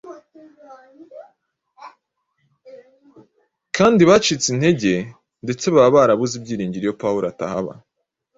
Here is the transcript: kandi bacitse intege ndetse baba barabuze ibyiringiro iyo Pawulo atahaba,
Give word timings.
kandi 3.75 4.01
bacitse 4.09 4.47
intege 4.53 4.93
ndetse 5.43 5.65
baba 5.73 5.91
barabuze 5.95 6.33
ibyiringiro 6.35 6.83
iyo 6.85 6.95
Pawulo 7.01 7.25
atahaba, 7.31 7.73